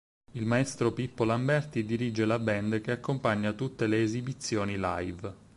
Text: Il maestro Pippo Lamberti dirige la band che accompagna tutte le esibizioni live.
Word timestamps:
Il 0.31 0.45
maestro 0.47 0.91
Pippo 0.93 1.25
Lamberti 1.25 1.85
dirige 1.85 2.25
la 2.25 2.39
band 2.39 2.81
che 2.81 2.89
accompagna 2.91 3.53
tutte 3.53 3.85
le 3.85 4.01
esibizioni 4.01 4.73
live. 4.79 5.35